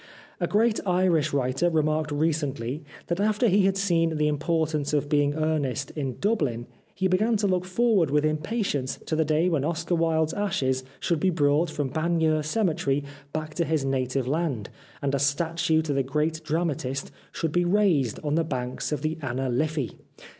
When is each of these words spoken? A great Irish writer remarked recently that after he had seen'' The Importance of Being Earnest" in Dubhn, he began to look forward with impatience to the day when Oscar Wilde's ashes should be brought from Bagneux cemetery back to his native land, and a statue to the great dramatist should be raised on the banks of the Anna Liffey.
A 0.39 0.47
great 0.47 0.79
Irish 0.83 1.31
writer 1.31 1.69
remarked 1.69 2.11
recently 2.11 2.83
that 3.05 3.19
after 3.19 3.47
he 3.47 3.65
had 3.67 3.77
seen'' 3.77 4.17
The 4.17 4.27
Importance 4.27 4.93
of 4.95 5.09
Being 5.09 5.35
Earnest" 5.35 5.91
in 5.95 6.15
Dubhn, 6.15 6.65
he 6.95 7.07
began 7.07 7.37
to 7.37 7.45
look 7.47 7.65
forward 7.65 8.09
with 8.09 8.25
impatience 8.25 8.97
to 9.05 9.15
the 9.15 9.23
day 9.23 9.47
when 9.47 9.63
Oscar 9.63 9.93
Wilde's 9.93 10.33
ashes 10.33 10.83
should 10.99 11.19
be 11.19 11.29
brought 11.29 11.69
from 11.69 11.89
Bagneux 11.91 12.41
cemetery 12.43 13.03
back 13.31 13.53
to 13.53 13.63
his 13.63 13.85
native 13.85 14.27
land, 14.27 14.71
and 15.03 15.13
a 15.13 15.19
statue 15.19 15.83
to 15.83 15.93
the 15.93 16.01
great 16.01 16.43
dramatist 16.43 17.11
should 17.31 17.51
be 17.51 17.63
raised 17.63 18.19
on 18.23 18.33
the 18.33 18.43
banks 18.43 18.91
of 18.91 19.03
the 19.03 19.19
Anna 19.21 19.49
Liffey. 19.49 19.99